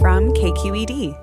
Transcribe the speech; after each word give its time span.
From 0.00 0.32
KQED. 0.32 1.18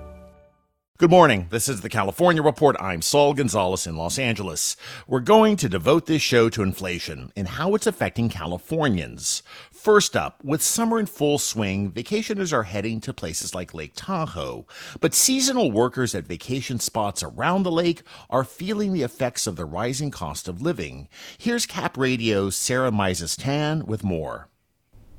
Good 0.97 1.09
morning. 1.09 1.47
This 1.49 1.69
is 1.69 1.79
the 1.79 1.87
California 1.87 2.41
Report. 2.41 2.75
I'm 2.77 3.01
Saul 3.01 3.33
Gonzalez 3.33 3.87
in 3.87 3.95
Los 3.95 4.19
Angeles. 4.19 4.75
We're 5.07 5.21
going 5.21 5.55
to 5.57 5.69
devote 5.69 6.07
this 6.07 6.21
show 6.21 6.49
to 6.49 6.61
inflation 6.61 7.31
and 7.37 7.47
how 7.47 7.73
it's 7.75 7.87
affecting 7.87 8.27
Californians. 8.27 9.43
First 9.71 10.17
up, 10.17 10.43
with 10.43 10.61
summer 10.61 10.99
in 10.99 11.05
full 11.05 11.37
swing, 11.37 11.89
vacationers 11.89 12.51
are 12.51 12.63
heading 12.63 12.99
to 13.01 13.13
places 13.13 13.55
like 13.55 13.73
Lake 13.73 13.93
Tahoe. 13.95 14.65
But 14.99 15.13
seasonal 15.13 15.71
workers 15.71 16.13
at 16.13 16.27
vacation 16.27 16.79
spots 16.79 17.23
around 17.23 17.63
the 17.63 17.71
lake 17.71 18.01
are 18.29 18.43
feeling 18.43 18.91
the 18.91 19.03
effects 19.03 19.47
of 19.47 19.55
the 19.55 19.65
rising 19.65 20.11
cost 20.11 20.49
of 20.49 20.61
living. 20.61 21.07
Here's 21.37 21.65
Cap 21.65 21.97
Radio's 21.97 22.57
Sarah 22.57 22.91
Mizes-Tan 22.91 23.85
with 23.85 24.03
more. 24.03 24.49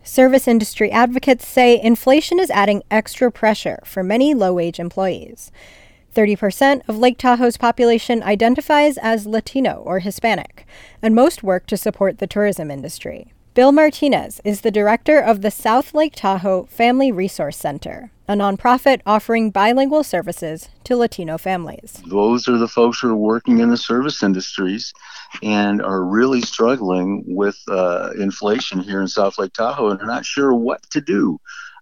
Service 0.07 0.47
industry 0.47 0.89
advocates 0.93 1.45
say 1.45 1.83
inflation 1.83 2.39
is 2.39 2.49
adding 2.51 2.85
extra 2.93 3.29
pressure 3.29 3.81
for 3.85 4.05
many 4.05 4.35
low 4.35 4.55
wage 4.55 4.79
employees. 4.79 5.51
30% 6.15 6.89
of 6.89 6.97
Lake 6.97 7.19
Tahoe's 7.19 7.57
population 7.57 8.23
identifies 8.23 8.99
as 8.99 9.27
Latino 9.27 9.83
or 9.85 9.99
Hispanic, 9.99 10.65
and 11.03 11.13
most 11.13 11.43
work 11.43 11.67
to 11.67 11.77
support 11.77 12.19
the 12.19 12.29
tourism 12.29 12.71
industry. 12.71 13.33
Bill 13.57 13.73
Martinez 13.73 14.39
is 14.45 14.61
the 14.61 14.71
director 14.71 15.19
of 15.19 15.41
the 15.41 15.51
South 15.51 15.95
Lake 15.95 16.13
Tahoe 16.15 16.65
Family 16.67 17.11
Resource 17.11 17.57
Center, 17.57 18.11
a 18.29 18.35
nonprofit 18.35 19.01
offering 19.07 19.51
bilingual 19.51 20.05
services 20.05 20.69
to 20.85 20.95
Latino 20.95 21.39
families. 21.39 22.03
Those 22.07 22.49
are 22.49 22.59
the 22.59 22.69
folks 22.69 23.01
who 23.01 23.09
are 23.09 23.17
working 23.17 23.61
in 23.61 23.71
the 23.71 23.79
service 23.79 24.23
industries 24.23 24.93
and 25.43 25.81
are 25.81 26.05
really 26.05 26.43
struggling 26.43 27.25
with 27.27 27.59
uh, 27.69 28.11
inflation 28.19 28.81
here 28.81 29.01
in 29.01 29.09
South 29.09 29.39
Lake 29.39 29.55
Tahoe 29.55 29.89
and 29.89 30.03
are 30.03 30.07
not 30.07 30.27
sure 30.27 30.53
what 30.53 30.83
to 30.91 31.01
do. 31.01 31.41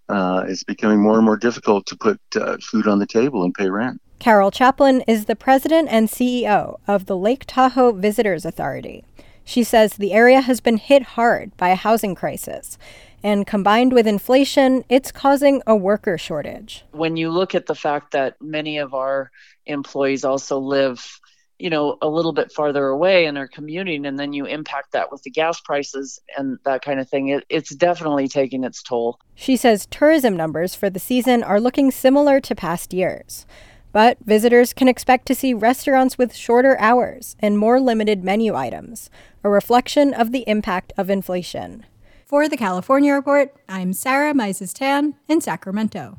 Uh, 0.08 0.44
it's 0.46 0.62
becoming 0.62 1.02
more 1.02 1.16
and 1.16 1.24
more 1.24 1.36
difficult 1.36 1.86
to 1.86 1.96
put 1.96 2.20
uh, 2.36 2.56
food 2.58 2.86
on 2.86 3.00
the 3.00 3.06
table 3.06 3.42
and 3.42 3.52
pay 3.52 3.68
rent. 3.68 4.00
Carol 4.20 4.52
Chaplin 4.52 5.00
is 5.08 5.24
the 5.24 5.34
president 5.34 5.88
and 5.90 6.08
CEO 6.08 6.78
of 6.86 7.06
the 7.06 7.16
Lake 7.16 7.42
Tahoe 7.48 7.90
Visitors 7.90 8.44
Authority. 8.44 9.04
She 9.44 9.62
says 9.62 9.94
the 9.94 10.12
area 10.12 10.40
has 10.40 10.60
been 10.60 10.78
hit 10.78 11.02
hard 11.02 11.56
by 11.56 11.68
a 11.68 11.74
housing 11.74 12.14
crisis. 12.14 12.78
And 13.22 13.46
combined 13.46 13.92
with 13.92 14.06
inflation, 14.06 14.84
it's 14.88 15.10
causing 15.10 15.62
a 15.66 15.74
worker 15.74 16.18
shortage. 16.18 16.84
When 16.92 17.16
you 17.16 17.30
look 17.30 17.54
at 17.54 17.66
the 17.66 17.74
fact 17.74 18.12
that 18.12 18.36
many 18.40 18.78
of 18.78 18.92
our 18.92 19.30
employees 19.66 20.24
also 20.24 20.58
live 20.58 21.20
you 21.58 21.70
know 21.70 21.96
a 22.02 22.08
little 22.08 22.32
bit 22.32 22.50
farther 22.52 22.88
away 22.88 23.26
and 23.26 23.38
are 23.38 23.48
commuting 23.48 24.06
and 24.06 24.18
then 24.18 24.32
you 24.32 24.44
impact 24.44 24.92
that 24.92 25.10
with 25.12 25.22
the 25.22 25.30
gas 25.30 25.60
prices 25.60 26.18
and 26.36 26.58
that 26.64 26.82
kind 26.82 26.98
of 26.98 27.08
thing 27.08 27.28
it, 27.28 27.44
it's 27.48 27.74
definitely 27.74 28.26
taking 28.26 28.64
its 28.64 28.82
toll 28.82 29.20
she 29.34 29.56
says 29.56 29.86
tourism 29.86 30.36
numbers 30.36 30.74
for 30.74 30.90
the 30.90 30.98
season 30.98 31.42
are 31.42 31.60
looking 31.60 31.90
similar 31.90 32.40
to 32.40 32.54
past 32.54 32.92
years 32.92 33.46
but 33.94 34.18
visitors 34.24 34.72
can 34.72 34.88
expect 34.88 35.24
to 35.24 35.36
see 35.36 35.54
restaurants 35.54 36.18
with 36.18 36.34
shorter 36.34 36.76
hours 36.80 37.36
and 37.38 37.56
more 37.56 37.80
limited 37.80 38.24
menu 38.24 38.52
items 38.52 39.08
a 39.44 39.48
reflection 39.48 40.12
of 40.12 40.32
the 40.32 40.42
impact 40.48 40.92
of 40.96 41.08
inflation. 41.08 41.86
For 42.26 42.48
the 42.48 42.56
California 42.56 43.12
Report, 43.14 43.54
I'm 43.68 43.92
Sarah 43.92 44.34
Mizes-Tan 44.34 45.14
in 45.28 45.40
Sacramento. 45.40 46.18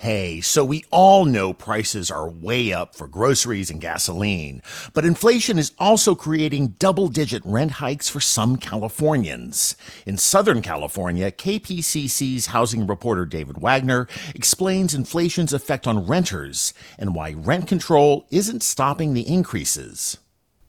Hey, 0.00 0.40
so 0.40 0.64
we 0.64 0.86
all 0.90 1.26
know 1.26 1.52
prices 1.52 2.10
are 2.10 2.26
way 2.26 2.72
up 2.72 2.94
for 2.94 3.06
groceries 3.06 3.68
and 3.68 3.82
gasoline, 3.82 4.62
but 4.94 5.04
inflation 5.04 5.58
is 5.58 5.72
also 5.78 6.14
creating 6.14 6.76
double 6.78 7.08
digit 7.08 7.42
rent 7.44 7.72
hikes 7.72 8.08
for 8.08 8.18
some 8.18 8.56
Californians. 8.56 9.76
In 10.06 10.16
Southern 10.16 10.62
California, 10.62 11.30
KPCC's 11.30 12.46
housing 12.46 12.86
reporter 12.86 13.26
David 13.26 13.58
Wagner 13.58 14.08
explains 14.34 14.94
inflation's 14.94 15.52
effect 15.52 15.86
on 15.86 16.06
renters 16.06 16.72
and 16.98 17.14
why 17.14 17.34
rent 17.36 17.68
control 17.68 18.26
isn't 18.30 18.62
stopping 18.62 19.12
the 19.12 19.28
increases. 19.28 20.16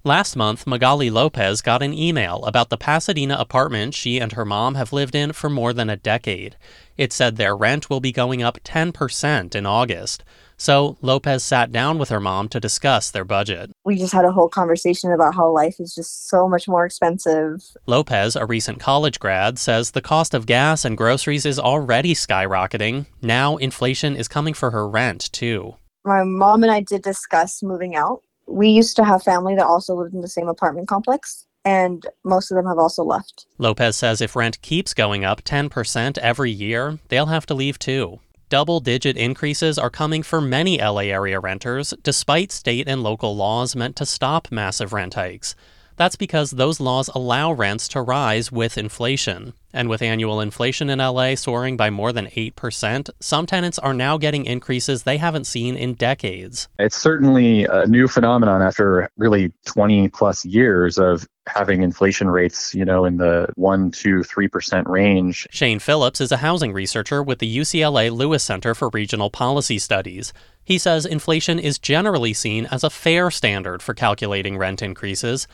Last 0.03 0.35
month, 0.35 0.65
Magali 0.65 1.11
Lopez 1.11 1.61
got 1.61 1.83
an 1.83 1.93
email 1.93 2.43
about 2.45 2.69
the 2.69 2.77
Pasadena 2.77 3.35
apartment 3.37 3.93
she 3.93 4.17
and 4.17 4.31
her 4.31 4.43
mom 4.43 4.73
have 4.73 4.91
lived 4.91 5.13
in 5.13 5.31
for 5.31 5.47
more 5.47 5.73
than 5.73 5.91
a 5.91 5.95
decade. 5.95 6.55
It 6.97 7.13
said 7.13 7.35
their 7.35 7.55
rent 7.55 7.87
will 7.87 7.99
be 7.99 8.11
going 8.11 8.41
up 8.41 8.59
10% 8.63 9.53
in 9.53 9.65
August. 9.67 10.23
So 10.57 10.97
Lopez 11.01 11.43
sat 11.43 11.71
down 11.71 11.99
with 11.99 12.09
her 12.09 12.19
mom 12.19 12.49
to 12.49 12.59
discuss 12.59 13.11
their 13.11 13.23
budget. 13.23 13.69
We 13.85 13.95
just 13.95 14.11
had 14.11 14.25
a 14.25 14.31
whole 14.31 14.49
conversation 14.49 15.11
about 15.11 15.35
how 15.35 15.51
life 15.51 15.75
is 15.79 15.93
just 15.93 16.27
so 16.27 16.49
much 16.49 16.67
more 16.67 16.83
expensive. 16.83 17.61
Lopez, 17.85 18.35
a 18.35 18.47
recent 18.47 18.79
college 18.79 19.19
grad, 19.19 19.59
says 19.59 19.91
the 19.91 20.01
cost 20.01 20.33
of 20.33 20.47
gas 20.47 20.83
and 20.83 20.97
groceries 20.97 21.45
is 21.45 21.59
already 21.59 22.15
skyrocketing. 22.15 23.05
Now 23.21 23.57
inflation 23.57 24.15
is 24.15 24.27
coming 24.27 24.55
for 24.55 24.71
her 24.71 24.89
rent, 24.89 25.31
too. 25.31 25.75
My 26.03 26.23
mom 26.23 26.63
and 26.63 26.71
I 26.71 26.81
did 26.81 27.03
discuss 27.03 27.61
moving 27.61 27.95
out 27.95 28.23
we 28.47 28.69
used 28.69 28.95
to 28.97 29.05
have 29.05 29.23
family 29.23 29.55
that 29.55 29.65
also 29.65 29.95
lived 29.95 30.13
in 30.13 30.21
the 30.21 30.27
same 30.27 30.47
apartment 30.47 30.87
complex 30.87 31.45
and 31.63 32.07
most 32.23 32.51
of 32.51 32.55
them 32.55 32.65
have 32.65 32.79
also 32.79 33.03
left. 33.03 33.45
Lopez 33.57 33.95
says 33.95 34.21
if 34.21 34.35
rent 34.35 34.61
keeps 34.61 34.93
going 34.93 35.23
up 35.23 35.43
10% 35.43 36.17
every 36.17 36.51
year, 36.51 36.99
they'll 37.09 37.27
have 37.27 37.45
to 37.47 37.53
leave 37.53 37.77
too. 37.77 38.19
Double 38.49 38.79
digit 38.81 39.15
increases 39.15 39.79
are 39.79 39.89
coming 39.89 40.23
for 40.23 40.41
many 40.41 40.77
LA 40.77 41.03
area 41.03 41.39
renters, 41.39 41.93
despite 42.03 42.51
state 42.51 42.87
and 42.87 43.01
local 43.01 43.35
laws 43.35 43.75
meant 43.75 43.95
to 43.95 44.05
stop 44.05 44.51
massive 44.51 44.91
rent 44.91 45.13
hikes. 45.13 45.55
That's 45.97 46.15
because 46.15 46.51
those 46.51 46.79
laws 46.79 47.09
allow 47.13 47.51
rents 47.51 47.87
to 47.89 48.01
rise 48.01 48.51
with 48.51 48.77
inflation. 48.77 49.53
And 49.73 49.87
with 49.87 50.01
annual 50.01 50.41
inflation 50.41 50.89
in 50.89 50.99
LA 50.99 51.35
soaring 51.35 51.77
by 51.77 51.89
more 51.89 52.11
than 52.11 52.27
8%, 52.27 53.09
some 53.19 53.45
tenants 53.45 53.79
are 53.79 53.93
now 53.93 54.17
getting 54.17 54.45
increases 54.45 55.03
they 55.03 55.17
haven't 55.17 55.45
seen 55.45 55.77
in 55.77 55.93
decades. 55.93 56.67
It's 56.77 56.97
certainly 56.97 57.65
a 57.65 57.87
new 57.87 58.07
phenomenon 58.07 58.61
after 58.61 59.09
really 59.17 59.53
20 59.65 60.09
plus 60.09 60.43
years 60.43 60.97
of 60.97 61.25
having 61.47 61.83
inflation 61.83 62.29
rates, 62.29 62.75
you 62.75 62.85
know, 62.85 63.05
in 63.05 63.17
the 63.17 63.47
1 63.55 63.91
to 63.91 64.19
3% 64.19 64.87
range. 64.87 65.47
Shane 65.51 65.79
Phillips 65.79 66.21
is 66.21 66.31
a 66.31 66.37
housing 66.37 66.73
researcher 66.73 67.23
with 67.23 67.39
the 67.39 67.57
UCLA 67.57 68.11
Lewis 68.11 68.43
Center 68.43 68.75
for 68.75 68.89
Regional 68.89 69.29
Policy 69.29 69.79
Studies. 69.79 70.33
He 70.71 70.77
says 70.77 71.05
inflation 71.05 71.59
is 71.59 71.77
generally 71.77 72.31
seen 72.31 72.65
as 72.67 72.85
a 72.85 72.89
fair 72.89 73.29
standard 73.29 73.81
for 73.81 73.93
calculating 73.93 74.57
rent 74.57 74.81
increases. 74.81 75.45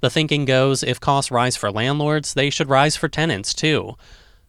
The 0.00 0.10
thinking 0.10 0.46
goes 0.46 0.82
if 0.82 0.98
costs 0.98 1.30
rise 1.30 1.54
for 1.54 1.70
landlords, 1.70 2.34
they 2.34 2.50
should 2.50 2.68
rise 2.68 2.96
for 2.96 3.08
tenants 3.08 3.54
too. 3.54 3.94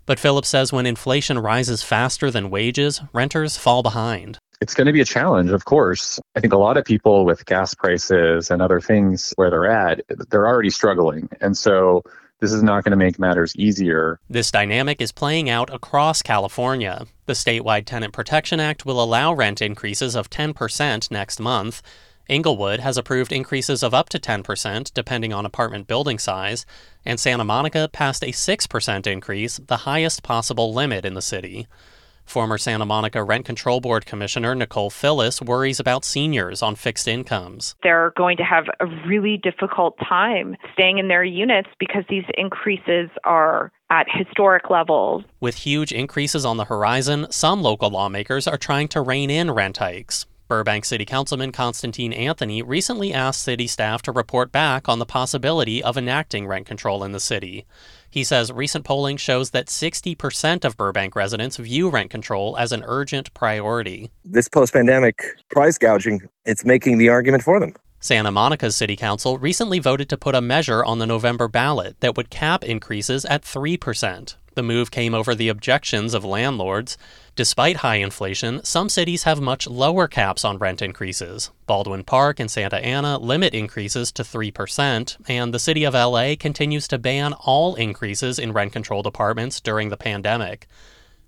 But 0.08 0.18
Phillips 0.18 0.48
says 0.48 0.74
when 0.74 0.88
inflation 0.88 1.38
rises 1.38 1.84
faster 1.84 2.32
than 2.32 2.50
wages, 2.50 3.04
renters 3.14 3.56
fall 3.56 3.84
behind. 3.84 4.40
It's 4.62 4.74
going 4.74 4.88
to 4.88 4.94
be 4.94 5.00
a 5.00 5.06
challenge, 5.06 5.52
of 5.52 5.66
course. 5.66 6.20
I 6.36 6.40
think 6.40 6.54
a 6.54 6.58
lot 6.58 6.78
of 6.78 6.86
people 6.86 7.24
with 7.24 7.46
gas 7.46 7.76
prices 7.76 8.50
and 8.50 8.64
other 8.64 8.82
things 8.82 9.32
where 9.36 9.52
they're 9.52 9.70
at, 9.70 10.02
they're 10.32 10.48
already 10.48 10.72
struggling. 10.72 11.30
And 11.40 11.56
so 11.56 12.02
this 12.40 12.52
is 12.52 12.64
not 12.64 12.84
going 12.84 12.92
to 12.92 12.98
make 12.98 13.18
matters 13.18 13.56
easier. 13.56 14.20
This 14.30 14.52
dynamic 14.52 15.02
is 15.02 15.12
playing 15.12 15.50
out 15.50 15.74
across 15.74 16.22
California. 16.22 17.06
The 17.26 17.34
statewide 17.34 17.86
Tenant 17.86 18.14
Protection 18.14 18.60
Act 18.60 18.86
will 18.86 19.02
allow 19.02 19.34
rent 19.34 19.62
increases 19.62 20.16
of 20.16 20.30
10% 20.30 21.10
next 21.10 21.40
month. 21.40 21.82
Inglewood 22.28 22.80
has 22.82 22.98
approved 22.98 23.32
increases 23.32 23.84
of 23.84 23.94
up 23.94 24.10
to 24.10 24.20
10% 24.20 24.94
depending 24.94 25.32
on 25.32 25.46
apartment 25.46 25.88
building 25.88 26.20
size, 26.20 26.66
and 27.06 27.20
Santa 27.20 27.44
Monica 27.44 27.90
passed 27.92 28.24
a 28.24 28.32
6% 28.32 29.08
increase, 29.08 29.58
the 29.68 29.78
highest 29.78 30.24
possible 30.24 30.74
limit 30.74 31.06
in 31.06 31.14
the 31.14 31.22
city. 31.22 31.68
Former 32.26 32.58
Santa 32.58 32.86
Monica 32.86 33.24
Rent 33.24 33.46
Control 33.46 33.80
Board 33.80 34.06
Commissioner 34.06 34.56
Nicole 34.56 34.90
Phillis 34.90 35.42
worries 35.42 35.80
about 35.80 36.04
seniors 36.04 36.62
on 36.62 36.76
fixed 36.76 37.08
incomes. 37.08 37.76
They're 37.84 38.14
going 38.18 38.38
to 38.38 38.44
have 38.44 38.66
a 38.80 38.88
really 39.08 39.38
difficult 39.38 39.98
time 40.00 40.58
staying 40.74 40.98
in 40.98 41.08
their 41.08 41.24
units 41.24 41.70
because 41.80 42.04
these 42.10 42.26
increases 42.38 43.10
are 43.24 43.72
at 43.90 44.08
historic 44.10 44.70
levels. 44.70 45.24
With 45.40 45.56
huge 45.56 45.92
increases 45.92 46.46
on 46.46 46.58
the 46.58 46.66
horizon, 46.66 47.28
some 47.30 47.62
local 47.62 47.90
lawmakers 47.90 48.48
are 48.48 48.58
trying 48.58 48.88
to 48.90 49.02
rein 49.02 49.30
in 49.30 49.52
rent 49.52 49.78
hikes. 49.78 50.26
Burbank 50.48 50.86
City 50.86 51.06
Councilman 51.06 51.52
Constantine 51.52 52.14
Anthony 52.14 52.62
recently 52.62 53.12
asked 53.12 53.42
city 53.42 53.66
staff 53.66 54.04
to 54.04 54.12
report 54.12 54.52
back 54.52 54.88
on 54.88 55.00
the 55.00 55.06
possibility 55.06 55.82
of 55.82 55.98
enacting 55.98 56.46
rent 56.46 56.68
control 56.68 57.04
in 57.04 57.14
the 57.14 57.20
city. 57.20 57.66
He 58.16 58.24
says 58.24 58.50
recent 58.50 58.86
polling 58.86 59.18
shows 59.18 59.50
that 59.50 59.66
60% 59.68 60.64
of 60.64 60.78
Burbank 60.78 61.18
residents 61.18 61.58
view 61.58 61.90
rent 61.90 62.10
control 62.10 62.58
as 62.58 62.72
an 62.72 62.82
urgent 62.88 63.34
priority. 63.34 64.10
This 64.24 64.48
post 64.48 64.72
pandemic 64.72 65.22
price 65.52 65.78
gouging, 65.78 66.22
it's 66.46 66.64
making 66.64 66.98
the 66.98 67.10
argument 67.10 67.44
for 67.44 67.60
them. 67.60 67.74
Santa 68.00 68.32
Monica's 68.32 68.78
City 68.78 68.96
Council 68.96 69.38
recently 69.38 69.80
voted 69.80 70.08
to 70.08 70.18
put 70.18 70.34
a 70.34 70.40
measure 70.40 70.82
on 70.86 71.00
the 71.00 71.06
November 71.06 71.50
ballot 71.50 72.00
that 72.00 72.16
would 72.16 72.30
cap 72.30 72.64
increases 72.64 73.26
at 73.26 73.42
3%. 73.42 74.36
The 74.56 74.64
move 74.64 74.90
came 74.90 75.14
over 75.14 75.36
the 75.36 75.50
objections 75.50 76.14
of 76.14 76.24
landlords. 76.26 76.98
Despite 77.36 77.78
high 77.78 77.98
inflation, 77.98 78.64
some 78.64 78.88
cities 78.88 79.24
have 79.24 79.42
much 79.42 79.68
lower 79.68 80.08
caps 80.08 80.46
on 80.46 80.58
rent 80.58 80.82
increases. 80.82 81.52
Baldwin 81.68 82.06
Park 82.06 82.40
and 82.40 82.50
Santa 82.50 82.78
Ana 82.78 83.18
limit 83.18 83.54
increases 83.54 84.14
to 84.14 84.24
3%, 84.24 85.18
and 85.28 85.54
the 85.54 85.60
city 85.60 85.84
of 85.84 85.94
LA 85.94 86.36
continues 86.40 86.88
to 86.88 86.98
ban 86.98 87.34
all 87.34 87.76
increases 87.76 88.40
in 88.40 88.54
rent 88.54 88.72
controlled 88.72 89.06
apartments 89.06 89.60
during 89.60 89.90
the 89.90 89.98
pandemic. 89.98 90.68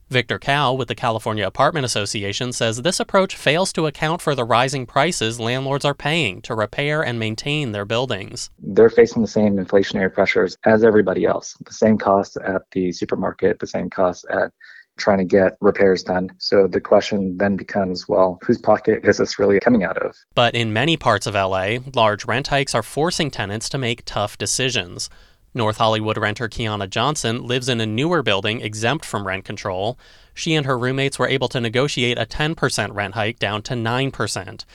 Victor 0.09 0.39
Cow 0.39 0.73
with 0.73 0.87
the 0.87 0.95
California 0.95 1.45
Apartment 1.45 1.85
Association 1.85 2.53
says 2.53 2.81
this 2.81 2.99
approach 2.99 3.35
fails 3.35 3.73
to 3.73 3.87
account 3.87 4.21
for 4.21 4.35
the 4.35 4.45
rising 4.45 4.85
prices 4.85 5.37
landlords 5.37 5.83
are 5.83 5.93
paying 5.93 6.41
to 6.43 6.55
repair 6.55 7.03
and 7.03 7.19
maintain 7.19 7.73
their 7.73 7.83
buildings. 7.83 8.49
They're 8.57 8.89
facing 8.89 9.21
the 9.21 9.27
same 9.27 9.57
inflationary 9.57 10.13
pressures 10.13 10.57
as 10.63 10.85
everybody 10.85 11.25
else. 11.25 11.57
The 11.65 11.73
same 11.73 11.97
costs 11.97 12.37
at 12.37 12.61
the 12.71 12.93
supermarket, 12.93 13.59
the 13.59 13.67
same 13.67 13.89
costs 13.89 14.23
at 14.29 14.53
trying 14.95 15.17
to 15.17 15.25
get 15.25 15.57
repairs 15.59 16.03
done. 16.03 16.29
So 16.37 16.67
the 16.67 16.81
question 16.81 17.37
then 17.37 17.57
becomes, 17.57 18.07
well, 18.07 18.39
whose 18.43 18.57
pocket 18.57 19.03
is 19.03 19.17
this 19.17 19.37
really 19.37 19.59
coming 19.59 19.83
out 19.83 19.97
of? 19.97 20.15
But 20.35 20.55
in 20.55 20.71
many 20.71 20.95
parts 20.95 21.27
of 21.27 21.33
LA, 21.33 21.79
large 21.93 22.25
rent 22.25 22.47
hikes 22.47 22.73
are 22.73 22.81
forcing 22.81 23.29
tenants 23.29 23.67
to 23.69 23.77
make 23.77 24.03
tough 24.05 24.37
decisions. 24.37 25.09
North 25.53 25.77
Hollywood 25.77 26.17
renter 26.17 26.47
Kiana 26.47 26.89
Johnson 26.89 27.43
lives 27.43 27.69
in 27.69 27.81
a 27.81 27.85
newer 27.85 28.21
building 28.21 28.61
exempt 28.61 29.05
from 29.05 29.25
rent 29.25 29.45
control. 29.45 29.97
She 30.33 30.53
and 30.53 30.65
her 30.65 30.77
roommates 30.77 31.17
were 31.17 31.27
able 31.27 31.47
to 31.49 31.59
negotiate 31.59 32.19
a 32.19 32.25
10% 32.25 32.93
rent 32.93 33.15
hike 33.15 33.39
down 33.39 33.63
to 33.63 33.73
9%. 33.73 34.65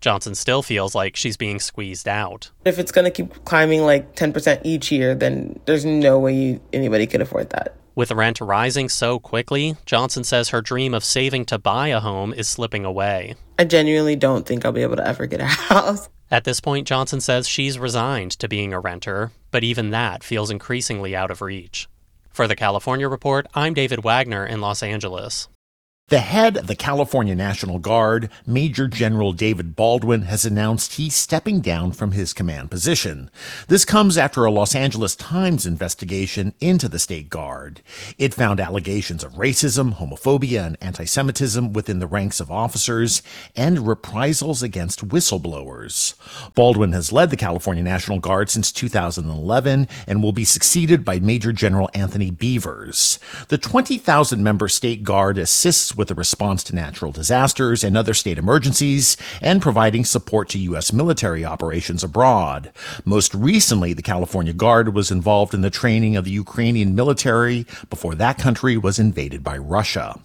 Johnson 0.00 0.34
still 0.34 0.62
feels 0.62 0.96
like 0.96 1.14
she's 1.14 1.36
being 1.36 1.60
squeezed 1.60 2.08
out. 2.08 2.50
If 2.64 2.80
it's 2.80 2.90
going 2.90 3.04
to 3.04 3.10
keep 3.10 3.44
climbing 3.44 3.82
like 3.82 4.16
10% 4.16 4.60
each 4.64 4.90
year, 4.90 5.14
then 5.14 5.60
there's 5.64 5.84
no 5.84 6.18
way 6.18 6.60
anybody 6.72 7.06
can 7.06 7.22
afford 7.22 7.50
that. 7.50 7.76
With 7.94 8.10
rent 8.10 8.40
rising 8.40 8.88
so 8.88 9.20
quickly, 9.20 9.76
Johnson 9.86 10.24
says 10.24 10.48
her 10.48 10.60
dream 10.60 10.92
of 10.92 11.04
saving 11.04 11.44
to 11.46 11.58
buy 11.58 11.88
a 11.88 12.00
home 12.00 12.32
is 12.32 12.48
slipping 12.48 12.84
away. 12.84 13.36
I 13.58 13.64
genuinely 13.64 14.16
don't 14.16 14.44
think 14.44 14.64
I'll 14.64 14.72
be 14.72 14.82
able 14.82 14.96
to 14.96 15.06
ever 15.06 15.26
get 15.26 15.40
a 15.40 15.44
house. 15.46 16.08
At 16.32 16.44
this 16.44 16.58
point, 16.58 16.88
Johnson 16.88 17.20
says 17.20 17.46
she's 17.46 17.78
resigned 17.78 18.32
to 18.32 18.48
being 18.48 18.72
a 18.72 18.80
renter, 18.80 19.30
but 19.52 19.62
even 19.62 19.90
that 19.90 20.24
feels 20.24 20.50
increasingly 20.50 21.14
out 21.14 21.30
of 21.30 21.40
reach. 21.40 21.88
For 22.30 22.48
the 22.48 22.56
California 22.56 23.08
Report, 23.08 23.46
I'm 23.54 23.74
David 23.74 24.02
Wagner 24.02 24.44
in 24.44 24.60
Los 24.60 24.82
Angeles. 24.82 25.48
The 26.12 26.18
head 26.18 26.58
of 26.58 26.66
the 26.66 26.76
California 26.76 27.34
National 27.34 27.78
Guard, 27.78 28.28
Major 28.46 28.86
General 28.86 29.32
David 29.32 29.74
Baldwin, 29.74 30.24
has 30.24 30.44
announced 30.44 30.96
he's 30.96 31.14
stepping 31.14 31.62
down 31.62 31.92
from 31.92 32.12
his 32.12 32.34
command 32.34 32.70
position. 32.70 33.30
This 33.68 33.86
comes 33.86 34.18
after 34.18 34.44
a 34.44 34.50
Los 34.50 34.74
Angeles 34.74 35.16
Times 35.16 35.64
investigation 35.64 36.52
into 36.60 36.86
the 36.86 36.98
state 36.98 37.30
guard. 37.30 37.80
It 38.18 38.34
found 38.34 38.60
allegations 38.60 39.24
of 39.24 39.36
racism, 39.36 39.94
homophobia, 39.94 40.66
and 40.66 40.76
anti-Semitism 40.82 41.72
within 41.72 41.98
the 41.98 42.06
ranks 42.06 42.40
of 42.40 42.50
officers 42.50 43.22
and 43.56 43.88
reprisals 43.88 44.62
against 44.62 45.08
whistleblowers. 45.08 46.12
Baldwin 46.54 46.92
has 46.92 47.10
led 47.10 47.30
the 47.30 47.38
California 47.38 47.82
National 47.82 48.18
Guard 48.18 48.50
since 48.50 48.70
2011 48.70 49.88
and 50.06 50.22
will 50.22 50.32
be 50.32 50.44
succeeded 50.44 51.06
by 51.06 51.20
Major 51.20 51.54
General 51.54 51.88
Anthony 51.94 52.30
Beevers. 52.30 53.18
The 53.48 53.56
20,000 53.56 54.42
member 54.42 54.68
state 54.68 55.04
guard 55.04 55.38
assists 55.38 55.96
with 56.01 56.01
the 56.08 56.14
response 56.14 56.62
to 56.64 56.74
natural 56.74 57.12
disasters 57.12 57.84
and 57.84 57.96
other 57.96 58.14
state 58.14 58.38
emergencies 58.38 59.16
and 59.40 59.62
providing 59.62 60.04
support 60.04 60.48
to 60.50 60.58
U.S. 60.58 60.92
military 60.92 61.44
operations 61.44 62.04
abroad. 62.04 62.72
Most 63.04 63.34
recently, 63.34 63.92
the 63.92 64.02
California 64.02 64.52
Guard 64.52 64.94
was 64.94 65.10
involved 65.10 65.54
in 65.54 65.62
the 65.62 65.70
training 65.70 66.16
of 66.16 66.24
the 66.24 66.30
Ukrainian 66.30 66.94
military 66.94 67.66
before 67.90 68.14
that 68.16 68.38
country 68.38 68.76
was 68.76 68.98
invaded 68.98 69.42
by 69.42 69.56
Russia. 69.56 70.18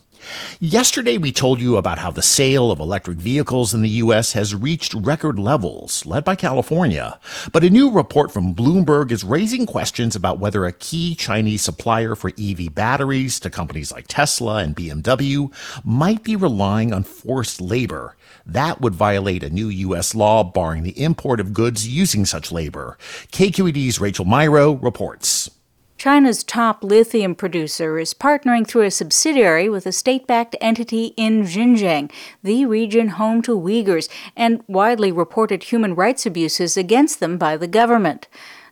Yesterday, 0.60 1.18
we 1.18 1.32
told 1.32 1.62
you 1.62 1.78
about 1.78 2.00
how 2.00 2.12
the 2.12 2.22
sale 2.22 2.72
of 2.72 2.80
electric 2.80 3.18
vehicles 3.18 3.74
in 3.74 3.82
the 3.82 3.90
U.S. 3.90 4.34
has 4.34 4.56
reached 4.56 4.94
record 4.94 5.38
levels, 5.38 6.06
led 6.06 6.24
by 6.24 6.36
California. 6.36 7.20
But 7.52 7.64
a 7.64 7.70
new 7.70 7.92
report 7.92 8.32
from 8.32 8.56
Bloomberg 8.56 9.12
is 9.12 9.24
raising 9.24 9.66
questions 9.66 10.16
about 10.16 10.40
whether 10.40 10.66
a 10.66 10.72
key 10.72 11.16
Chinese 11.16 11.62
supplier 11.62 12.16
for 12.16 12.32
EV 12.40 12.74
batteries 12.74 13.40
to 13.42 13.50
companies 13.50 13.92
like 13.92 14.08
Tesla 14.08 14.58
and 14.58 14.76
BMW 14.76 15.54
might 15.84 16.24
be 16.24 16.36
relying 16.36 16.94
on 16.94 17.04
forced 17.04 17.62
labor. 17.62 18.16
That 18.46 18.82
would 18.82 18.96
violate 18.96 19.44
a 19.44 19.50
new 19.50 19.68
U.S. 19.68 20.16
law 20.16 20.44
barring 20.44 20.84
the 20.84 21.02
import 21.02 21.40
of 21.40 21.54
goods 21.54 21.88
using 21.88 22.26
such 22.26 22.52
labor. 22.52 22.98
KQED's 23.32 24.00
Rachel 24.00 24.26
Myrow 24.26 24.82
reports. 24.82 25.50
China's 25.98 26.44
top 26.44 26.84
lithium 26.84 27.34
producer 27.34 27.98
is 27.98 28.14
partnering 28.14 28.68
through 28.68 28.84
a 28.84 28.92
subsidiary 28.92 29.68
with 29.68 29.88
a 29.88 29.92
state 29.92 30.28
backed 30.28 30.56
entity 30.62 31.14
in 31.18 31.42
Xinjiang, 31.42 32.12
the 32.44 32.68
region 32.68 33.10
home 33.10 33.42
to 33.42 33.60
Uyghurs, 33.60 34.08
and 34.36 34.64
widely 34.68 35.12
reported 35.12 35.64
human 35.64 35.96
rights 35.96 36.28
abuses 36.28 36.78
against 36.78 37.20
them 37.20 37.40
by 37.40 37.58
the 37.58 37.68
government. 37.68 38.28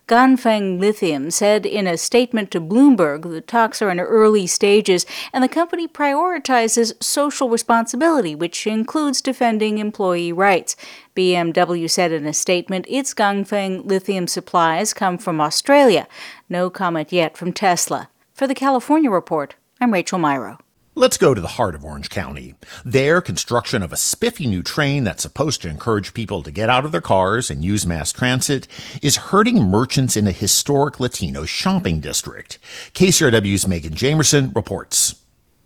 Ganfeng 0.08 0.78
Lithium 0.78 1.32
said 1.32 1.66
in 1.66 1.88
a 1.88 1.98
statement 1.98 2.52
to 2.52 2.60
Bloomberg 2.60 3.22
the 3.22 3.40
talks 3.40 3.82
are 3.82 3.90
in 3.90 3.98
early 3.98 4.46
stages 4.46 5.04
and 5.32 5.42
the 5.42 5.48
company 5.48 5.88
prioritizes 5.88 6.92
social 7.02 7.48
responsibility, 7.48 8.32
which 8.32 8.68
includes 8.68 9.20
defending 9.20 9.78
employee 9.78 10.32
rights. 10.32 10.76
BMW 11.16 11.90
said 11.90 12.12
in 12.12 12.24
a 12.24 12.32
statement 12.32 12.86
its 12.88 13.14
Ganfeng 13.14 13.84
lithium 13.84 14.28
supplies 14.28 14.94
come 14.94 15.18
from 15.18 15.40
Australia. 15.40 16.06
No 16.48 16.70
comment 16.70 17.10
yet 17.10 17.36
from 17.36 17.52
Tesla. 17.52 18.08
For 18.32 18.46
the 18.46 18.54
California 18.54 19.10
Report, 19.10 19.56
I'm 19.80 19.92
Rachel 19.92 20.20
Myrow. 20.20 20.60
Let's 20.98 21.18
go 21.18 21.34
to 21.34 21.42
the 21.42 21.46
heart 21.46 21.74
of 21.74 21.84
Orange 21.84 22.08
County. 22.08 22.54
There, 22.82 23.20
construction 23.20 23.82
of 23.82 23.92
a 23.92 23.98
spiffy 23.98 24.46
new 24.46 24.62
train 24.62 25.04
that's 25.04 25.24
supposed 25.24 25.60
to 25.60 25.68
encourage 25.68 26.14
people 26.14 26.42
to 26.42 26.50
get 26.50 26.70
out 26.70 26.86
of 26.86 26.92
their 26.92 27.02
cars 27.02 27.50
and 27.50 27.62
use 27.62 27.86
mass 27.86 28.12
transit 28.12 28.66
is 29.02 29.16
hurting 29.28 29.62
merchants 29.62 30.16
in 30.16 30.26
a 30.26 30.32
historic 30.32 30.98
Latino 30.98 31.44
shopping 31.44 32.00
district. 32.00 32.58
KCRW's 32.94 33.68
Megan 33.68 33.92
Jamerson 33.92 34.56
reports. 34.56 35.16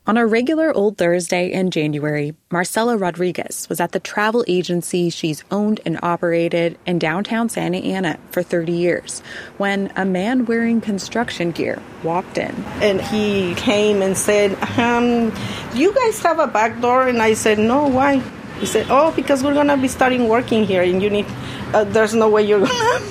On 0.07 0.17
a 0.17 0.27
regular 0.27 0.73
old 0.75 0.97
Thursday 0.97 1.53
in 1.53 1.71
January, 1.71 2.35
Marcela 2.51 2.97
Rodriguez 2.97 3.69
was 3.69 3.81
at 3.81 3.93
the 3.93 4.01
travel 4.01 4.43
agency 4.49 5.11
she's 5.11 5.45
owned 5.51 5.79
and 5.85 5.99
operated 6.03 6.79
in 6.87 6.99
downtown 6.99 7.51
Santa 7.51 7.77
Ana 7.77 8.19
for 8.31 8.43
30 8.43 8.73
years 8.73 9.21
when 9.59 9.93
a 9.97 10.07
man 10.07 10.47
wearing 10.47 10.81
construction 10.81 11.51
gear 11.51 11.81
walked 12.03 12.39
in. 12.39 12.51
And 12.81 13.01
he 13.03 13.55
came 13.57 14.01
and 14.01 14.17
said, 14.17 14.57
um, 14.79 15.33
you 15.75 15.95
guys 15.95 16.19
have 16.23 16.39
a 16.39 16.47
back 16.47 16.81
door? 16.81 17.07
And 17.07 17.21
I 17.21 17.35
said, 17.35 17.59
No, 17.59 17.87
why? 17.87 18.21
He 18.59 18.65
said, 18.65 18.87
Oh, 18.89 19.13
because 19.13 19.45
we're 19.45 19.55
going 19.55 19.69
to 19.69 19.77
be 19.77 19.87
starting 19.87 20.29
working 20.29 20.65
here 20.65 20.83
and 20.83 21.03
you 21.03 21.11
need, 21.11 21.27
uh, 21.75 21.85
there's 21.85 22.15
no 22.15 22.31
way 22.31 22.43
you're 22.43 22.67
going 22.67 23.03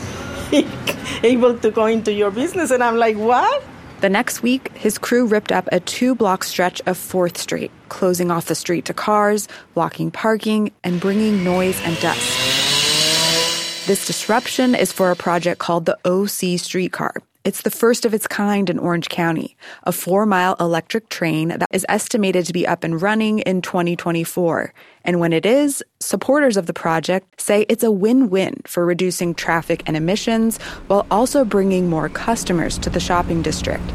to 0.49 0.49
be 0.51 0.67
able 1.27 1.55
to 1.59 1.69
go 1.69 1.85
into 1.85 2.11
your 2.11 2.31
business. 2.31 2.71
And 2.71 2.83
I'm 2.83 2.97
like, 2.97 3.15
What? 3.15 3.63
The 4.01 4.09
next 4.09 4.41
week, 4.41 4.71
his 4.77 4.97
crew 4.97 5.25
ripped 5.25 5.51
up 5.51 5.67
a 5.73 5.81
two 5.81 6.15
block 6.15 6.45
stretch 6.45 6.79
of 6.85 6.97
4th 6.97 7.35
Street, 7.35 7.69
closing 7.89 8.31
off 8.31 8.45
the 8.45 8.55
street 8.55 8.85
to 8.85 8.93
cars, 8.93 9.49
blocking 9.73 10.09
parking, 10.09 10.71
and 10.85 11.01
bringing 11.01 11.43
noise 11.43 11.81
and 11.83 11.99
dust. 11.99 13.87
This 13.87 14.07
disruption 14.07 14.73
is 14.73 14.93
for 14.93 15.11
a 15.11 15.17
project 15.17 15.59
called 15.59 15.85
the 15.85 15.97
OC 16.05 16.57
Streetcar. 16.59 17.15
It's 17.45 17.61
the 17.61 17.71
first 17.71 18.03
of 18.03 18.13
its 18.13 18.27
kind 18.27 18.69
in 18.69 18.77
Orange 18.77 19.07
County, 19.07 19.55
a 19.83 19.93
four 19.93 20.25
mile 20.25 20.57
electric 20.59 21.07
train 21.07 21.47
that 21.49 21.69
is 21.71 21.85
estimated 21.87 22.45
to 22.45 22.53
be 22.53 22.67
up 22.67 22.83
and 22.83 23.01
running 23.01 23.39
in 23.39 23.61
2024. 23.61 24.73
And 25.05 25.21
when 25.21 25.31
it 25.31 25.45
is, 25.45 25.81
supporters 26.01 26.57
of 26.57 26.65
the 26.65 26.73
project 26.73 27.39
say 27.39 27.65
it's 27.69 27.83
a 27.83 27.91
win 27.91 28.29
win 28.29 28.57
for 28.67 28.85
reducing 28.85 29.33
traffic 29.33 29.83
and 29.85 29.95
emissions 29.95 30.57
while 30.87 31.07
also 31.09 31.45
bringing 31.45 31.89
more 31.89 32.09
customers 32.09 32.77
to 32.79 32.89
the 32.89 32.99
shopping 32.99 33.41
district. 33.41 33.89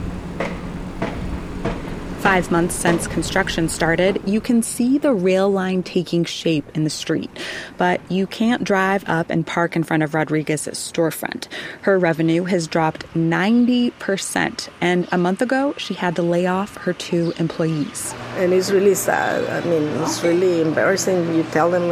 Five 2.25 2.51
months 2.51 2.75
since 2.75 3.07
construction 3.07 3.69
started, 3.69 4.19
you 4.25 4.41
can 4.41 4.63
see 4.63 4.97
the 4.97 5.13
rail 5.13 5.51
line 5.51 5.83
taking 5.83 6.25
shape 6.25 6.65
in 6.75 6.83
the 6.83 6.89
street, 6.89 7.29
but 7.77 8.01
you 8.11 8.27
can't 8.27 8.65
drive 8.65 9.07
up 9.07 9.29
and 9.29 9.47
park 9.47 9.77
in 9.77 9.85
front 9.85 10.03
of 10.03 10.15
Rodriguez's 10.15 10.79
storefront. 10.79 11.49
Her 11.83 11.99
revenue 11.99 12.45
has 12.45 12.67
dropped 12.67 13.05
90%, 13.13 14.69
and 14.81 15.07
a 15.13 15.19
month 15.19 15.43
ago, 15.43 15.75
she 15.77 15.93
had 15.93 16.17
to 16.17 16.23
lay 16.23 16.47
off 16.47 16.79
her 16.79 16.95
two 16.95 17.35
employees. 17.37 18.15
And 18.37 18.55
it's 18.55 18.71
really 18.71 18.95
sad. 18.95 19.45
I 19.51 19.69
mean, 19.69 19.83
it's 20.03 20.23
really 20.23 20.63
embarrassing. 20.63 21.35
You 21.35 21.43
tell 21.53 21.71
them, 21.71 21.91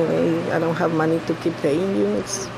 I 0.51 0.59
don't 0.59 0.77
have 0.77 0.95
money 0.95 1.21
to 1.27 1.35
keep 1.35 1.55
paying 1.59 1.95
you. 1.95 2.07
It's 2.07 2.49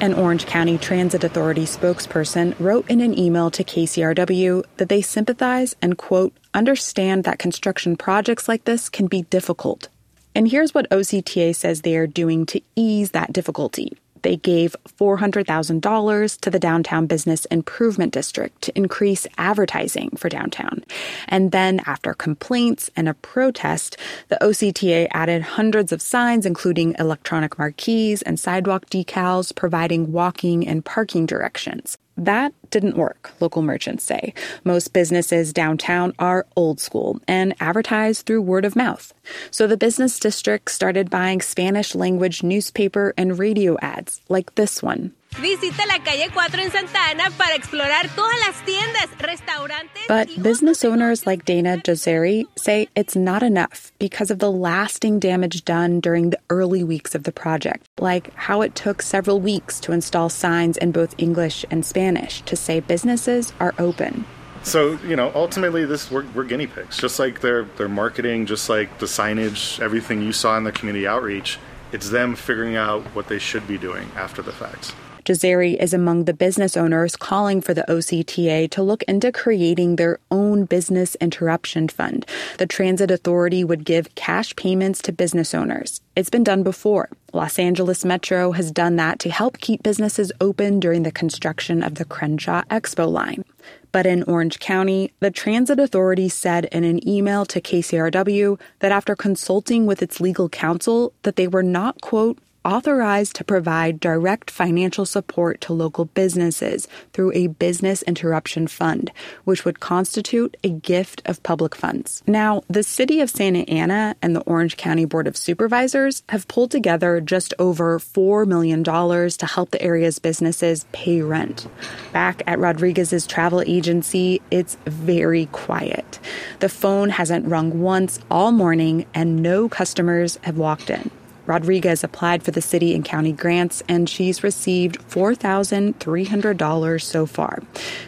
an 0.00 0.14
Orange 0.14 0.46
County 0.46 0.78
Transit 0.78 1.22
Authority 1.22 1.64
spokesperson 1.64 2.56
wrote 2.58 2.90
in 2.90 3.00
an 3.00 3.16
email 3.16 3.52
to 3.52 3.62
KCRW 3.62 4.64
that 4.78 4.88
they 4.88 5.00
sympathize 5.00 5.76
and, 5.80 5.96
quote, 5.96 6.32
understand 6.54 7.24
that 7.24 7.38
construction 7.38 7.96
projects 7.96 8.48
like 8.48 8.64
this 8.64 8.88
can 8.88 9.06
be 9.06 9.22
difficult. 9.22 9.88
And 10.34 10.48
here's 10.48 10.74
what 10.74 10.88
OCTA 10.90 11.54
says 11.54 11.82
they 11.82 11.96
are 11.96 12.06
doing 12.06 12.46
to 12.46 12.60
ease 12.76 13.10
that 13.12 13.32
difficulty. 13.32 13.96
They 14.22 14.36
gave 14.36 14.76
$400,000 14.98 16.40
to 16.40 16.50
the 16.50 16.58
Downtown 16.58 17.06
Business 17.06 17.44
Improvement 17.46 18.12
District 18.12 18.60
to 18.62 18.76
increase 18.76 19.26
advertising 19.38 20.10
for 20.16 20.28
downtown. 20.28 20.84
And 21.28 21.52
then, 21.52 21.80
after 21.86 22.14
complaints 22.14 22.90
and 22.94 23.08
a 23.08 23.14
protest, 23.14 23.96
the 24.28 24.38
OCTA 24.40 25.08
added 25.12 25.42
hundreds 25.42 25.92
of 25.92 26.02
signs, 26.02 26.46
including 26.46 26.94
electronic 26.98 27.58
marquees 27.58 28.22
and 28.22 28.38
sidewalk 28.38 28.86
decals, 28.86 29.54
providing 29.54 30.12
walking 30.12 30.66
and 30.66 30.84
parking 30.84 31.26
directions. 31.26 31.96
That 32.20 32.52
didn't 32.68 32.98
work, 32.98 33.32
local 33.40 33.62
merchants 33.62 34.04
say. 34.04 34.34
Most 34.62 34.92
businesses 34.92 35.54
downtown 35.54 36.12
are 36.18 36.46
old 36.54 36.78
school 36.78 37.18
and 37.26 37.54
advertise 37.60 38.20
through 38.20 38.42
word 38.42 38.66
of 38.66 38.76
mouth. 38.76 39.14
So 39.50 39.66
the 39.66 39.78
business 39.78 40.20
district 40.20 40.70
started 40.70 41.08
buying 41.08 41.40
Spanish 41.40 41.94
language 41.94 42.42
newspaper 42.42 43.14
and 43.16 43.38
radio 43.38 43.78
ads 43.80 44.20
like 44.28 44.54
this 44.54 44.82
one. 44.82 45.14
Visita 45.38 45.86
la 45.86 45.98
calle 46.00 46.28
4 46.34 46.60
en 46.60 46.70
Santa 46.70 46.98
Ana 47.08 47.30
para 47.38 47.54
explorar 47.54 48.08
todas 48.16 48.34
las 48.40 48.62
tiendas, 48.64 49.08
restaurantes. 49.18 50.06
But 50.08 50.28
business 50.42 50.84
owners 50.84 51.24
like 51.24 51.44
Dana 51.44 51.78
Joseri 51.78 52.46
say 52.58 52.88
it's 52.96 53.14
not 53.14 53.42
enough 53.42 53.92
because 53.98 54.30
of 54.30 54.40
the 54.40 54.50
lasting 54.50 55.20
damage 55.20 55.64
done 55.64 56.00
during 56.00 56.30
the 56.30 56.38
early 56.50 56.82
weeks 56.82 57.14
of 57.14 57.22
the 57.22 57.32
project, 57.32 57.86
like 57.98 58.34
how 58.34 58.60
it 58.60 58.74
took 58.74 59.02
several 59.02 59.40
weeks 59.40 59.78
to 59.80 59.92
install 59.92 60.28
signs 60.28 60.76
in 60.76 60.90
both 60.90 61.14
English 61.16 61.64
and 61.70 61.86
Spanish 61.86 62.42
to 62.42 62.56
say 62.56 62.80
businesses 62.80 63.52
are 63.60 63.74
open. 63.78 64.26
So 64.62 64.98
you 65.06 65.16
know, 65.16 65.30
ultimately, 65.34 65.86
this 65.86 66.10
we're, 66.10 66.26
we're 66.34 66.44
guinea 66.44 66.66
pigs. 66.66 66.98
Just 66.98 67.18
like 67.18 67.40
their 67.40 67.64
their 67.76 67.88
marketing, 67.88 68.46
just 68.46 68.68
like 68.68 68.98
the 68.98 69.06
signage, 69.06 69.80
everything 69.80 70.22
you 70.22 70.32
saw 70.32 70.58
in 70.58 70.64
the 70.64 70.72
community 70.72 71.06
outreach. 71.06 71.58
It's 71.92 72.10
them 72.10 72.36
figuring 72.36 72.76
out 72.76 73.02
what 73.14 73.28
they 73.28 73.38
should 73.38 73.66
be 73.66 73.78
doing 73.78 74.10
after 74.16 74.42
the 74.42 74.52
fact. 74.52 74.92
Jazeri 75.24 75.76
is 75.76 75.92
among 75.92 76.24
the 76.24 76.32
business 76.32 76.76
owners 76.76 77.16
calling 77.16 77.60
for 77.60 77.74
the 77.74 77.84
OCTA 77.88 78.70
to 78.70 78.82
look 78.82 79.02
into 79.04 79.30
creating 79.30 79.96
their 79.96 80.18
own 80.30 80.64
business 80.64 81.14
interruption 81.16 81.88
fund. 81.88 82.26
The 82.58 82.66
Transit 82.66 83.10
Authority 83.10 83.62
would 83.62 83.84
give 83.84 84.14
cash 84.14 84.56
payments 84.56 85.02
to 85.02 85.12
business 85.12 85.54
owners. 85.54 86.00
It's 86.16 86.30
been 86.30 86.44
done 86.44 86.62
before. 86.62 87.08
Los 87.32 87.58
Angeles 87.58 88.04
Metro 88.04 88.52
has 88.52 88.72
done 88.72 88.96
that 88.96 89.18
to 89.20 89.30
help 89.30 89.58
keep 89.58 89.82
businesses 89.82 90.32
open 90.40 90.80
during 90.80 91.02
the 91.02 91.12
construction 91.12 91.82
of 91.82 91.96
the 91.96 92.04
Crenshaw 92.04 92.62
Expo 92.70 93.10
line. 93.10 93.44
But 93.92 94.06
in 94.06 94.22
Orange 94.24 94.58
County, 94.58 95.12
the 95.20 95.30
Transit 95.30 95.78
Authority 95.78 96.28
said 96.28 96.66
in 96.66 96.84
an 96.84 97.06
email 97.08 97.44
to 97.46 97.60
KCRW 97.60 98.58
that 98.80 98.92
after 98.92 99.14
consulting 99.14 99.86
with 99.86 100.02
its 100.02 100.20
legal 100.20 100.48
counsel 100.48 101.12
that 101.22 101.36
they 101.36 101.46
were 101.46 101.62
not 101.62 102.00
quote 102.00 102.38
authorized 102.64 103.36
to 103.36 103.44
provide 103.44 104.00
direct 104.00 104.50
financial 104.50 105.06
support 105.06 105.60
to 105.62 105.72
local 105.72 106.04
businesses 106.04 106.88
through 107.12 107.32
a 107.34 107.46
business 107.46 108.02
interruption 108.02 108.66
fund, 108.66 109.10
which 109.44 109.64
would 109.64 109.80
constitute 109.80 110.56
a 110.62 110.68
gift 110.68 111.22
of 111.26 111.42
public 111.42 111.74
funds. 111.74 112.22
Now, 112.26 112.62
the 112.68 112.82
city 112.82 113.20
of 113.20 113.30
Santa 113.30 113.60
Ana 113.68 114.16
and 114.22 114.34
the 114.34 114.40
Orange 114.40 114.76
County 114.76 115.04
Board 115.04 115.26
of 115.26 115.36
Supervisors 115.36 116.22
have 116.28 116.48
pulled 116.48 116.70
together 116.70 117.20
just 117.20 117.54
over 117.58 117.98
$4 117.98 118.46
million 118.46 118.84
to 118.84 119.46
help 119.46 119.70
the 119.70 119.82
area's 119.82 120.18
businesses 120.18 120.84
pay 120.92 121.22
rent. 121.22 121.66
Back 122.12 122.42
at 122.46 122.58
Rodriguez's 122.58 123.26
travel 123.26 123.62
agency, 123.66 124.42
it's 124.50 124.76
very 124.86 125.46
quiet. 125.46 126.18
The 126.60 126.68
phone 126.68 127.10
hasn't 127.10 127.46
rung 127.46 127.80
once 127.80 128.18
all 128.30 128.52
morning, 128.52 129.06
and 129.14 129.42
no 129.42 129.68
customers 129.68 130.38
have 130.42 130.58
walked 130.58 130.90
in. 130.90 131.10
Rodriguez 131.50 132.04
applied 132.04 132.44
for 132.44 132.52
the 132.52 132.62
city 132.62 132.94
and 132.94 133.04
county 133.04 133.32
grants, 133.32 133.82
and 133.88 134.08
she's 134.08 134.44
received 134.44 135.00
$4,300 135.10 137.02
so 137.02 137.26
far. 137.26 137.60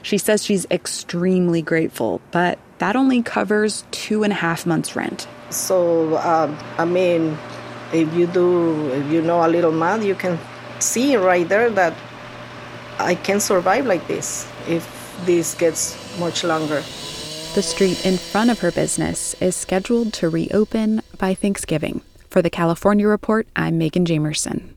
She 0.03 0.17
says 0.17 0.45
she's 0.45 0.65
extremely 0.71 1.61
grateful, 1.61 2.21
but 2.31 2.61
that 2.79 2.95
only 2.95 3.21
covers 3.21 3.83
two 3.91 4.23
and 4.23 4.33
a 4.33 4.37
half 4.37 4.65
months' 4.65 4.95
rent. 4.95 5.27
So, 5.51 6.19
um, 6.19 6.57
I 6.79 6.85
mean, 6.85 7.37
if 7.93 8.15
you 8.15 8.29
do, 8.29 8.93
if 8.93 9.11
you 9.11 9.21
know 9.21 9.45
a 9.45 9.51
little 9.51 9.73
math, 9.73 10.05
you 10.05 10.15
can 10.15 10.39
see 10.79 11.17
right 11.17 11.49
there 11.49 11.69
that 11.71 11.95
I 13.01 13.17
can 13.17 13.41
survive 13.41 13.87
like 13.87 14.07
this 14.07 14.47
if 14.69 14.87
this 15.27 15.55
gets 15.57 15.99
much 16.21 16.45
longer. 16.45 16.85
The 17.57 17.63
street 17.63 18.07
in 18.07 18.19
front 18.19 18.51
of 18.51 18.61
her 18.61 18.71
business 18.71 19.35
is 19.43 19.57
scheduled 19.57 20.13
to 20.15 20.29
reopen 20.29 21.03
by 21.19 21.35
Thanksgiving. 21.35 22.03
For 22.33 22.41
the 22.41 22.49
California 22.49 23.07
Report, 23.07 23.47
I'm 23.55 23.77
Megan 23.77 24.07
Jamerson. 24.07 24.77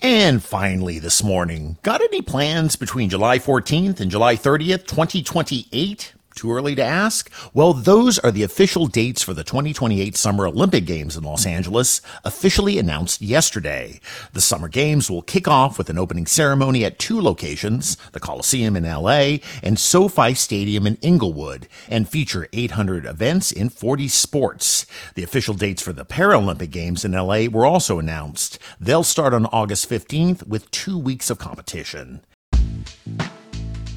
And 0.00 0.42
finally, 0.42 0.98
this 0.98 1.22
morning, 1.22 1.76
got 1.82 2.00
any 2.00 2.22
plans 2.22 2.74
between 2.76 3.10
July 3.10 3.38
14th 3.38 4.00
and 4.00 4.10
July 4.10 4.34
30th, 4.34 4.86
2028? 4.86 6.14
Too 6.36 6.52
early 6.52 6.74
to 6.74 6.84
ask? 6.84 7.30
Well, 7.54 7.72
those 7.72 8.18
are 8.18 8.30
the 8.30 8.42
official 8.42 8.88
dates 8.88 9.22
for 9.22 9.32
the 9.32 9.42
2028 9.42 10.14
Summer 10.14 10.46
Olympic 10.46 10.84
Games 10.84 11.16
in 11.16 11.24
Los 11.24 11.46
Angeles, 11.46 12.02
officially 12.24 12.78
announced 12.78 13.22
yesterday. 13.22 14.00
The 14.34 14.42
Summer 14.42 14.68
Games 14.68 15.10
will 15.10 15.22
kick 15.22 15.48
off 15.48 15.78
with 15.78 15.88
an 15.88 15.96
opening 15.96 16.26
ceremony 16.26 16.84
at 16.84 16.98
two 16.98 17.22
locations, 17.22 17.96
the 18.12 18.20
Coliseum 18.20 18.76
in 18.76 18.84
LA 18.84 19.38
and 19.62 19.78
SoFi 19.78 20.34
Stadium 20.34 20.86
in 20.86 20.96
Inglewood, 20.96 21.68
and 21.88 22.06
feature 22.06 22.48
800 22.52 23.06
events 23.06 23.50
in 23.50 23.70
40 23.70 24.06
sports. 24.08 24.84
The 25.14 25.22
official 25.22 25.54
dates 25.54 25.80
for 25.80 25.94
the 25.94 26.04
Paralympic 26.04 26.70
Games 26.70 27.02
in 27.02 27.12
LA 27.12 27.46
were 27.46 27.64
also 27.64 27.98
announced. 27.98 28.58
They'll 28.78 29.04
start 29.04 29.32
on 29.32 29.46
August 29.46 29.88
15th 29.88 30.46
with 30.46 30.70
two 30.70 30.98
weeks 30.98 31.30
of 31.30 31.38
competition. 31.38 32.20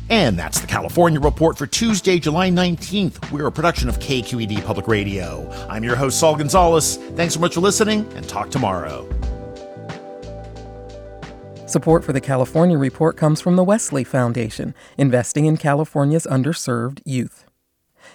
And 0.10 0.38
that's 0.40 0.60
the 0.60 0.66
California 0.66 1.20
Report 1.20 1.56
for 1.56 1.68
Tuesday, 1.68 2.18
July 2.18 2.50
19th. 2.50 3.32
We're 3.32 3.46
a 3.46 3.52
production 3.52 3.88
of 3.88 4.00
KQED 4.00 4.66
Public 4.66 4.88
Radio. 4.88 5.48
I'm 5.70 5.84
your 5.84 5.96
host, 5.96 6.20
Saul 6.20 6.36
Gonzalez. 6.36 6.98
Thanks 7.16 7.36
so 7.36 7.40
much 7.40 7.54
for 7.54 7.60
listening, 7.60 8.12
and 8.16 8.28
talk 8.28 8.50
tomorrow. 8.50 9.08
Support 11.68 12.04
for 12.04 12.12
the 12.12 12.22
California 12.22 12.76
Report 12.76 13.18
comes 13.18 13.40
from 13.40 13.56
the 13.56 13.64
Wesley 13.64 14.04
Foundation, 14.04 14.74
investing 14.98 15.46
in 15.46 15.58
California's 15.58 16.26
underserved 16.26 17.02
youth. 17.06 17.46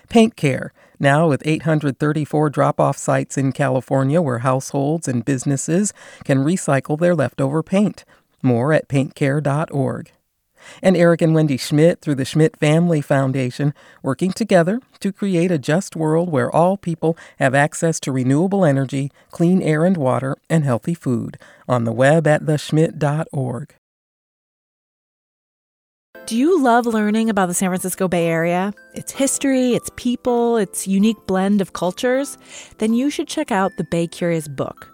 Paint 0.08 0.34
Care, 0.34 0.72
now 0.98 1.28
with 1.28 1.46
834 1.46 2.50
drop 2.50 2.80
off 2.80 2.96
sites 2.96 3.38
in 3.38 3.52
California 3.52 4.20
where 4.20 4.38
households 4.38 5.06
and 5.06 5.24
businesses 5.24 5.92
can 6.24 6.38
recycle 6.38 6.98
their 6.98 7.14
leftover 7.14 7.62
paint. 7.62 8.04
More 8.42 8.72
at 8.72 8.88
paintcare.org 8.88 10.10
and 10.82 10.96
Eric 10.96 11.22
and 11.22 11.34
Wendy 11.34 11.56
Schmidt 11.56 12.00
through 12.00 12.16
the 12.16 12.24
Schmidt 12.24 12.56
Family 12.56 13.00
Foundation, 13.00 13.74
working 14.02 14.32
together 14.32 14.80
to 15.00 15.12
create 15.12 15.50
a 15.50 15.58
just 15.58 15.96
world 15.96 16.30
where 16.30 16.50
all 16.50 16.76
people 16.76 17.16
have 17.38 17.54
access 17.54 18.00
to 18.00 18.12
renewable 18.12 18.64
energy, 18.64 19.10
clean 19.30 19.62
air 19.62 19.84
and 19.84 19.96
water, 19.96 20.36
and 20.48 20.64
healthy 20.64 20.94
food. 20.94 21.38
On 21.68 21.84
the 21.84 21.92
web 21.92 22.26
at 22.26 22.42
theschmidt.org. 22.42 23.74
Do 26.26 26.38
you 26.38 26.62
love 26.62 26.86
learning 26.86 27.28
about 27.28 27.48
the 27.48 27.54
San 27.54 27.68
Francisco 27.68 28.08
Bay 28.08 28.28
Area? 28.28 28.72
Its 28.94 29.12
history, 29.12 29.74
its 29.74 29.90
people, 29.96 30.56
its 30.56 30.86
unique 30.86 31.18
blend 31.26 31.60
of 31.60 31.74
cultures? 31.74 32.38
Then 32.78 32.94
you 32.94 33.10
should 33.10 33.28
check 33.28 33.52
out 33.52 33.72
the 33.76 33.84
Bay 33.84 34.06
Curious 34.06 34.48
book. 34.48 34.93